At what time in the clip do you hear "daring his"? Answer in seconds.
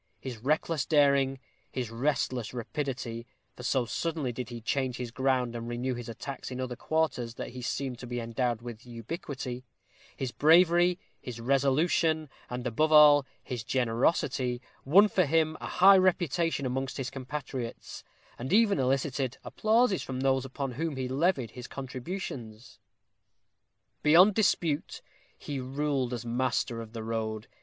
0.83-1.91